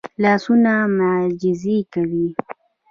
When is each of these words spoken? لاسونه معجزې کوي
لاسونه 0.23 0.73
معجزې 0.97 1.77
کوي 1.93 2.27